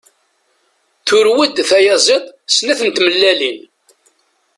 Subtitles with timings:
[1.07, 3.59] Turew-d tayaziḍt snat n tmellalin.